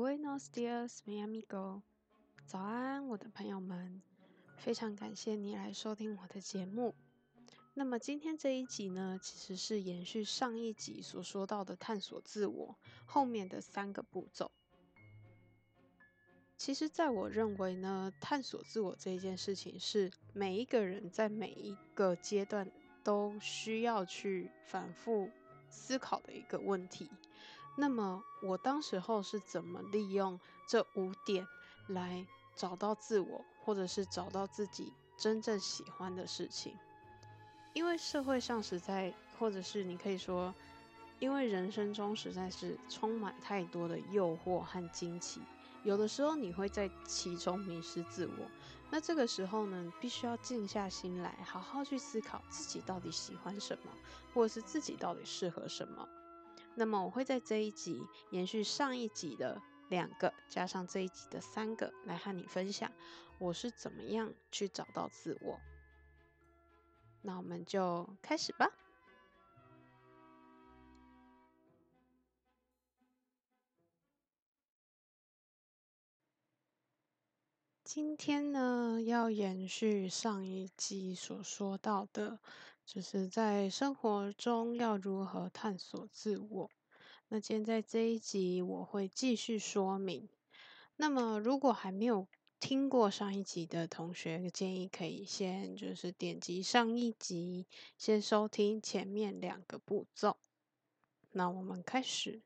[0.00, 1.82] Buenos días, mi amigo。
[2.46, 4.00] 早安，我的朋友们。
[4.56, 6.94] 非常感谢你来收听我的节目。
[7.74, 14.50] 那么今天这一集呢，其实是延续上一集所说到的探索自我后面的三个步骤。
[16.56, 22.72] 其实，在我认为呢，探索自我这一件事情是每一个人在每一个阶段
[23.04, 25.28] 都需要去反复
[25.68, 27.10] 思考的一个问题。
[27.76, 31.46] 那么我当时候是怎么利用这五点
[31.88, 36.76] 来找到自我，或者是找到自己真正喜欢的事情？
[37.72, 40.52] 因为社会上实在，或者是你可以说，
[41.20, 45.40] 因为人生中实在是充满太多的诱惑和惊奇。
[45.82, 48.50] 有的时候你会在其中迷失自我，
[48.90, 53.90] 那这个时候呢，必须要静下心来，好好去思考自己到底喜欢什么，
[54.34, 56.06] 或者是自己到底适合什么。
[56.74, 62.90] 那么我会在这一集延续上一集的两个，加上这一集的三个，来和你分享
[63.38, 65.60] 我是怎么样去找到自我。
[67.22, 68.70] 那我们就开始吧。
[77.82, 82.38] 今天呢，要延续上一集所说到的，
[82.92, 86.68] 就是在生活中要如何探索自我。
[87.28, 90.28] 那今天在这一集，我会继续说明。
[90.96, 92.26] 那么，如果还没有
[92.58, 100.38] 听过上一集的同学，建议可以先就是点击上一集，先收听前面两个步骤。
[101.30, 102.42] 那我们开始。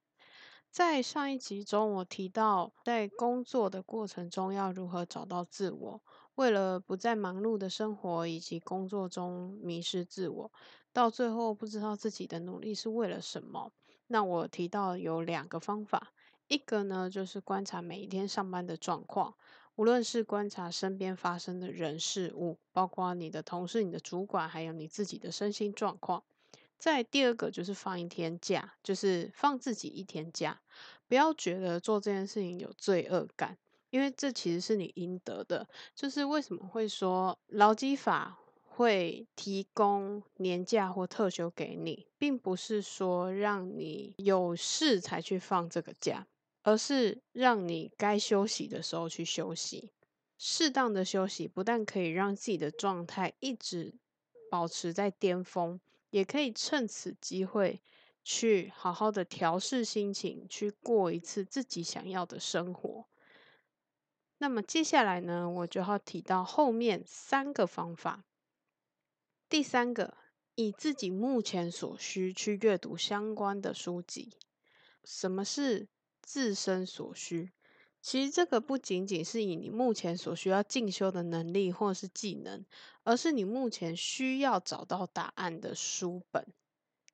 [0.71, 6.03] 在上一集中，我提到在工作的过程中要如何找到自我。
[6.37, 10.53] 为了不在忙碌的生活以及工作中迷失自我，
[10.93, 13.73] 到最后不知道自己的努力是为了什么。
[14.07, 16.13] 那我提到有两个方法，
[16.49, 19.35] 一个呢就是观察每一天上班的状况，
[19.77, 26.23] 无论是观察身边发生的人事物，包括你的同事、你的主管，还有你自己的身心状况。
[26.77, 30.61] 再第二个就是放一天假，就是放自己一天假，
[31.09, 33.57] 不要觉得做这件事情有罪恶感，
[33.95, 35.65] 因为这其实是你应得的。
[35.95, 46.27] 就是为什么会说劳基法会提供年假或特休给你，并不是说让你有事才去放这个假，
[46.65, 49.93] 而是让你该休息的时候去休息。
[50.37, 53.95] 适当的休息不但可以让自己的状态一直
[54.51, 55.79] 保持在巅峰。
[56.11, 57.81] 也可以趁此机会
[58.23, 63.05] 去好好的调试心情，去过一次自己想要的生活。
[64.45, 68.25] 那么接下来呢，我就要提到后面三个方法。
[69.49, 70.19] 第三个，
[70.55, 74.37] 以自己目前所需去阅读相关的书籍。
[75.03, 75.89] 什么是
[76.21, 77.53] 自身所需？
[78.03, 82.67] 其实这个不仅仅是以你目前所需要进修的能力或是技能，
[83.03, 86.47] 而是你目前需要找到答案的书本，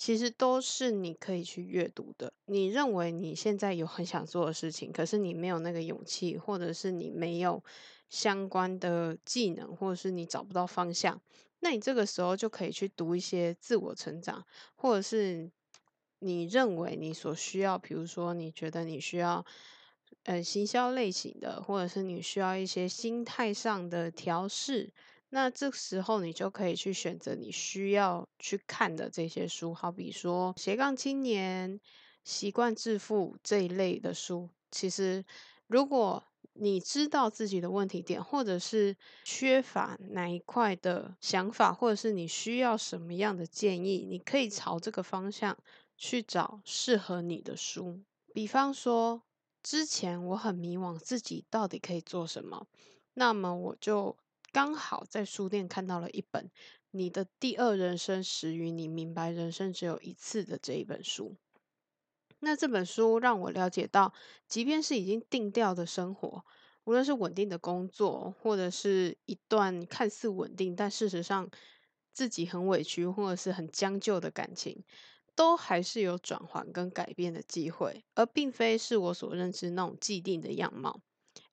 [0.00, 2.32] 其实都是你可以去阅读的。
[2.46, 7.62] 你认为你现在有很想做的事情，可是你没有那个勇气，或者是你没有
[8.08, 11.20] 相关的技能，或者是你找不到方向，
[11.58, 14.42] 那你这个时候就可以去读一些自我成长，
[14.74, 15.50] 或者是
[16.20, 19.44] 你认为你所需要，比如说你觉得你需要。
[20.24, 24.92] 呃，行销类型的，或者是你需要一些心态上的调试，
[25.30, 31.72] 那这时候你就可以去选择你需要去看的这些书，好比说《斜杠青年》、
[32.24, 34.50] 《习惯致富》这一类的书。
[34.70, 35.24] 其实，
[35.66, 45.56] 如果你知道自己的问题点，或者是缺乏哪一块的想法，或者是你需要什么样的建议，你可以朝这个方向
[45.96, 48.00] 去找适合你的书，
[48.34, 49.22] 比方说。
[49.62, 52.66] 之前我很迷惘，自己到底可以做什么？
[53.12, 54.16] 那么我就
[54.52, 56.46] 刚好在书店看到了一本
[56.90, 61.36] 《你的第二人生始于你明白人生只有一次》的这一本书。
[62.40, 64.12] 那这本书让我了解到，
[64.48, 66.44] 即便是已经定调的生活，
[66.84, 71.48] 无论是稳定的工作，或者是一段看似稳定，但事实上
[72.12, 74.84] 自己很委屈或者是很将就的感情。
[75.36, 81.00] 都还是有转换跟改变的机会，而并非是我所认知那种既定的样貌，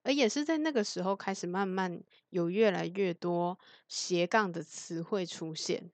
[0.07, 3.59] 而也是在那个时候开始慢慢有越来越多
[3.89, 5.91] 斜杠的词汇出现，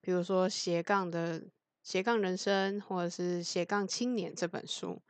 [0.00, 1.42] 比如说斜杠的
[1.82, 5.02] 斜杠人生，或者是斜杠青年这本书。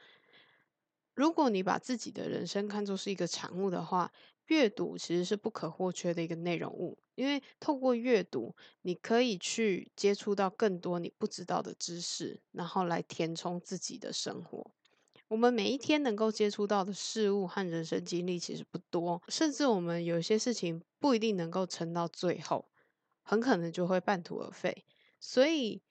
[1.13, 4.11] 如果你把自己的人生看作是一个产物的话，
[4.47, 14.76] 阅读其实是不可或缺的一个内容物，因为透过阅读，你可以去接触到更多你不知道的知识，然后来填充自己的生活。
[15.29, 22.69] 我们每一天能够接触到的事物和人生经历其实不多，甚至我们有些事情不一定能够撑到最后，
[23.23, 24.85] 很可能就会半途而废。
[25.19, 25.83] 所以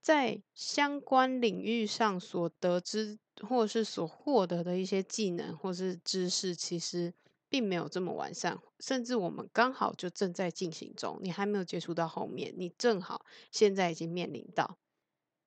[0.00, 3.18] 在相关领域上所得知
[3.48, 7.14] 或是所获得的一些技能或是知识，其实
[7.48, 14.76] 并没有这么完善，甚至我们刚好就正在进行中，你还没有接触到后面，你正好现在已经面临到。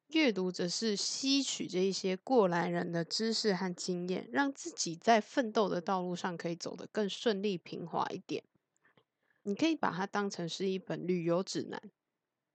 [0.08, 8.44] 阅读则是吸取这一些过来人的知识和经验，让自己在奋斗的道路上可以走得更顺利平滑一点。
[9.44, 11.92] 你可以把它当成是一本旅游指南，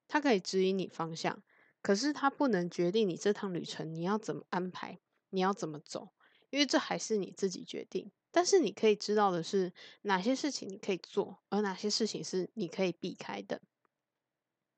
[0.08, 1.42] 它可以指引你方向，
[1.82, 4.98] 可是它不能决定你这趟旅程你要怎么安排，
[5.28, 6.08] 你要怎么走，
[6.48, 8.10] 因为这还是你自己决定。
[8.30, 13.60] 但是你可以知道的是，哪些事情你可以做，而哪些事情是你可以避开的。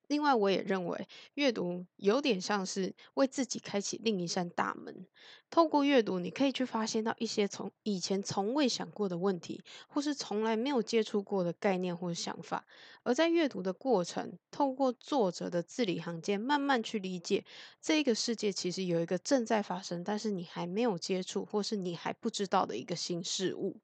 [0.06, 5.06] 另外，我也认为阅读有点像是为自己开启另一扇大门。
[5.50, 12.66] 透过阅读，你可以去发现到一些从以前从未想过的问题，或是从来没有接触过的概念或想法。
[13.04, 17.44] 而在阅读的过程，透过作者的字里行间，慢慢去理解
[17.80, 23.76] 这个世界其实有一个正在发生，但是你还没有接触，或是你还不知道的一个新事物。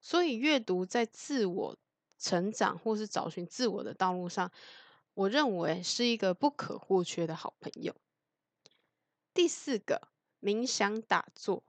[0.00, 1.76] 所以，阅读在自我
[2.18, 4.50] 成长或是找寻自我的道路上。
[5.14, 7.94] 我认为是一个不可或缺的好朋友。
[9.34, 10.08] 第四个，
[10.40, 11.64] 冥想打坐。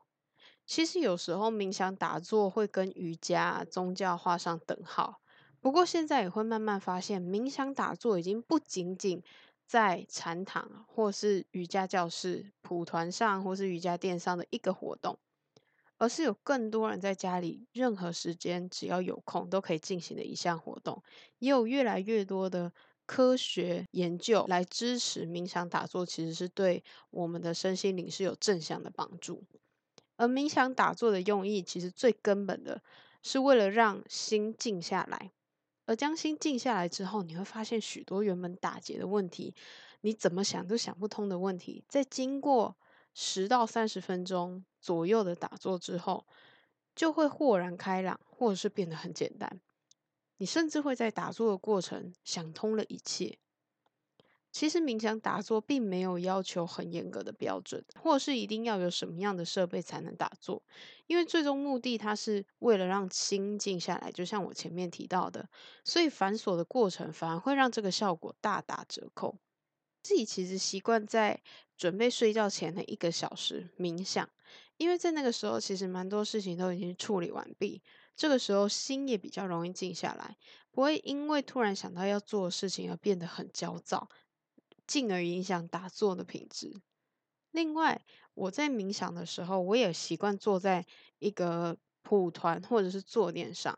[0.65, 5.21] 其实有时候冥想打坐会跟瑜伽、宗教画上等号。
[5.59, 9.21] 不过现在也会慢慢发现，冥想打坐已经不仅仅
[9.65, 15.19] 在禅堂或是瑜伽教室、蒲团上或是瑜伽垫上的一个活动，
[15.97, 21.03] 而是有更多人在家里任何时间只要有空都可以进行的一项活动。
[21.39, 22.71] 也有越来越多的。
[23.05, 29.43] 科学研究来支持冥想打坐，其实是对我们的身心灵是有正向的帮助。
[30.15, 32.81] 而冥想打坐的用意，其实最根本的
[33.21, 35.31] 是为了让心静下来。
[35.85, 39.53] 而将心静下来之后，你会发现许多原本打结的问题，
[40.01, 42.77] 你怎么想都想不通的问题，在经过
[43.13, 46.25] 十到三十分钟左右的打坐之后，
[46.95, 49.59] 就会豁然开朗，或者是变得很简单。
[50.43, 53.37] 你甚至会在打坐的过程想通了一切。
[54.51, 60.61] 其实冥想打坐并没有要求很严格的标准，或是一定要有什么样的设备才能打坐，
[61.07, 64.11] 因为最终目的它是为了让心静下来。
[64.11, 65.47] 就像我前面提到的，
[65.85, 69.37] 所以繁琐的过程反而会让这个效果大打折扣。
[70.01, 71.41] 自己其实习惯在
[71.77, 74.29] 准备睡觉前的一个小时冥想，
[74.75, 77.81] 因为在那个时候其实蛮多事情都已经处理完毕。
[78.15, 80.37] 这个时候心也比较容易静下来，
[80.71, 84.09] 不会因为突然想到要做的事情而变得很焦躁，
[84.87, 86.81] 进而影响打坐的品质。
[87.51, 90.85] 另外，我在冥想的时候，我也习惯坐在
[91.19, 93.77] 一个蒲团或者是坐垫上，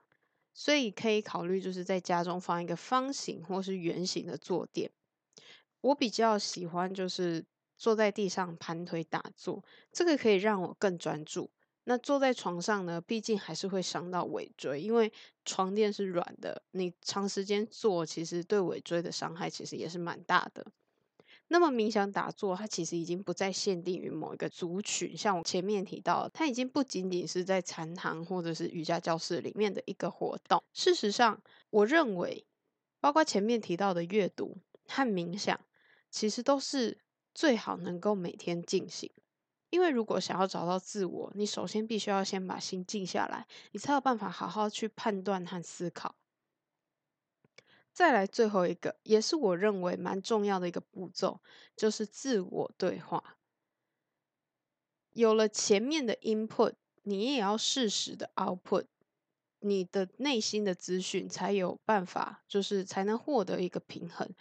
[0.54, 4.92] 所以可以考虑就是在家中放一个方形或是圆形的坐垫。
[5.82, 7.46] 我比较喜欢就是
[7.78, 11.52] 坐在地上盘腿打坐，这个可以让我更专注。
[11.86, 15.12] 那坐在床上呢，毕竟还是会伤到尾椎，因为
[15.46, 20.66] 床垫是软的，你长时间坐，其实对尾椎的伤害其实也是蛮大的。
[21.48, 30.64] 那么冥想打坐，它其实已经不再限定于某一个族群，像我前面提到，它已经不仅仅是在禅堂或者是瑜伽教室里面的一个活动。
[30.74, 31.40] 事实上，
[31.70, 32.48] 我认为，
[33.00, 35.60] 包括前面提到的阅读和冥想，
[36.10, 36.98] 其实都是
[37.36, 39.12] 最好能够每天进行。
[39.76, 46.16] 因为如果想要找到自我，你首先必须要先把心静下来，你才有办法好好去判断和思考。
[47.92, 51.42] 再来最后一个，也是我认为蛮重要的一个步骤，
[51.76, 53.36] 就是自我对话。
[55.12, 58.86] 有了前面的 input，你也要适时的 output，
[59.60, 64.34] 你的内心的资讯才有办法，就是才能获得一个平衡。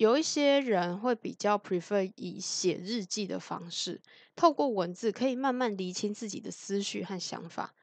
[0.00, 4.00] 有一些人会比较 prefer 以写日记的方式，
[4.34, 7.74] 透过文字可以慢慢厘清自己的思绪和想法。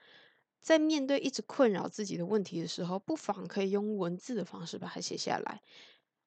[0.59, 5.61] 在面对一直困扰自己的问题的时候，不妨可以用文字的方式把它写下来。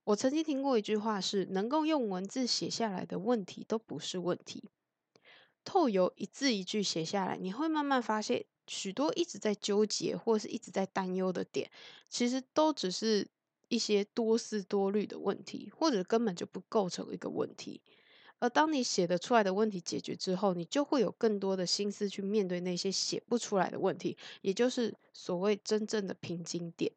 [0.05, 4.69] 我曾经听过一句话是：能够用文字写下来的问题都不是问题。
[5.65, 11.69] 透由一字一句写下来，你会慢慢发现，许多一直在纠结或是一直在担忧的点，
[12.09, 13.27] 其实都只是。
[13.71, 17.81] 一些多思多虑的问题，或者根本就不构成一个问题。
[18.41, 26.91] 而当你写得出来的问题解决之后，你就会有更多的心思去面对那些写不出来的问题，也就是所谓真正的瓶颈点。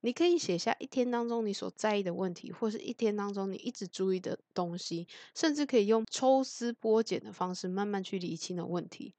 [0.00, 9.14] 你可以写下一天当中你所在意的问题，或是一天当中你一直注意的东西，甚至可以用抽丝剥茧的方式慢慢去理清的问题。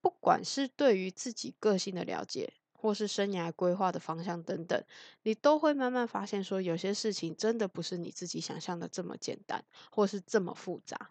[0.00, 4.82] 不管是对于自己个性的了解，或是生涯规划的方向等等，
[5.22, 11.10] 你都会慢慢发现说，有些事情真的不是你自己想象的这么简单，或是这么复杂。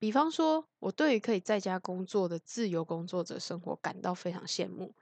[0.00, 4.94] 比方说，我对于可以在家工作的自由工作者生活感到非常羡慕。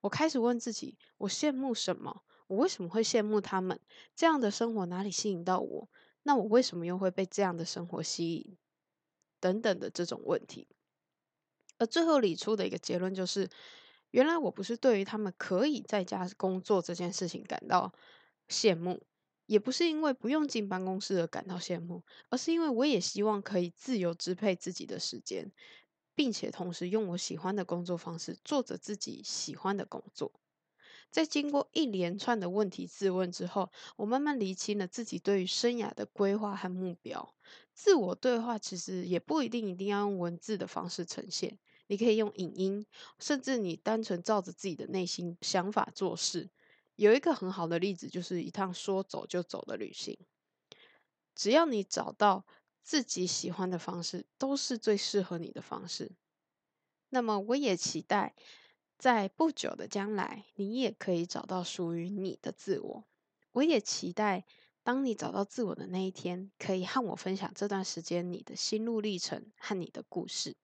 [0.00, 2.22] 我开始问自己：我羡慕什么？
[2.46, 3.80] 我为什么会羡慕他们？
[4.14, 5.88] 这样的生活哪里吸引到我？
[6.22, 8.56] 那我为什么又会被这样的生活吸引？
[9.40, 10.68] 等等的这种问题。
[11.78, 13.50] 而最后理出的一个结论就是，
[14.16, 17.92] 原来我不是对于他们可以在家工作这件事情感到
[18.48, 19.02] 羡慕，
[19.44, 25.52] 也不是因为不用进办公室而感到羡慕，而是因为我也希望可以自由支配自己的时间，
[26.14, 30.32] 并且同时用我喜欢的工作方式做着自己喜欢的工作。
[31.10, 37.34] 在经过一连串的问题自问之后，我慢慢理清了自己对于生涯的规划和目标。
[37.74, 41.58] 自我对话其实也不一定一定要用文字的方式呈现。
[41.88, 42.86] 你可以用影音，
[43.18, 46.50] 甚至你单纯照着自己的内心想法做事。
[46.96, 50.18] 有一个很好的例子，就是一趟说走就走的旅行。
[51.34, 52.46] 只要你找到
[52.82, 56.12] 自己喜欢的方式，都是最适合你的方式。
[57.10, 58.34] 那么，我也期待
[58.98, 63.04] 在不久的将来，你也可以找到属于你的自我。
[63.52, 64.44] 我也期待
[64.82, 70.56] 当你找到自我的那一天，可以和我分享这段时间你的心路历程和你的故事。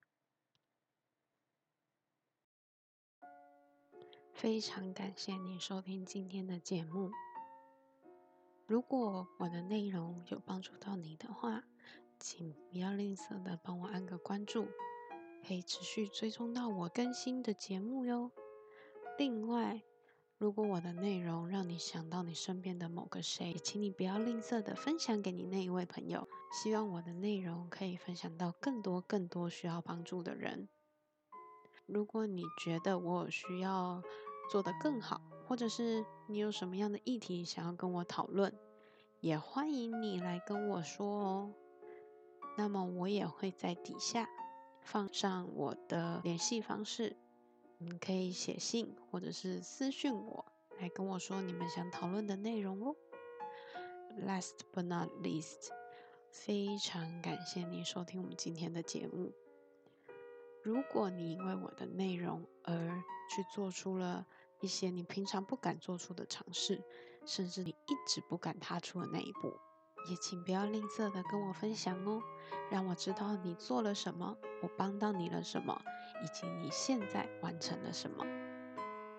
[4.43, 7.09] 非常感谢你收听今天的节目。
[8.67, 11.63] 如果我的内容有帮助到你的话，
[12.19, 14.67] 请不要吝啬的帮我按个关注，
[15.47, 18.29] 可以持续追踪到我更新的节目哟。
[19.17, 19.81] 另外，
[20.37, 26.27] 如果我的内容让你想到你身边的某个谁，请你不要吝啬的分享给你那一位朋友。
[26.51, 30.67] 希望我的内容可以分享到更多更多需要帮助的人。
[31.85, 34.01] 如果你觉得我需要，
[34.49, 38.53] 做得更好，或者是你有什么样的议题想要跟我讨论，
[39.19, 41.53] 也欢迎你来跟我说哦。
[42.57, 44.29] 那么我也会在底下
[44.81, 47.17] 放上我的联系方式，
[47.79, 50.45] 你可以写信或者是私讯我，
[50.79, 52.95] 来跟我说你们想讨论的内容哦。
[54.23, 55.69] Last but not least，
[56.29, 59.31] 非常感谢你收听我们今天的节目。
[60.63, 62.73] 如果你因为我的内容而
[63.29, 64.25] 去做出了
[64.61, 66.81] 一些你平常不敢做出的尝试，
[67.25, 69.53] 甚至你一直不敢踏出的那一步，
[70.09, 72.21] 也请不要吝啬的跟我分享哦，
[72.71, 75.77] 让我知道你做了什么，我帮到你了什么，
[76.23, 78.25] 以及你现在完成了什么。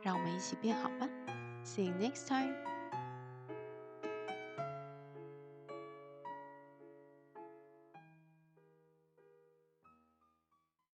[0.00, 1.08] 让我们一起变好吧。
[1.62, 2.73] See you next time.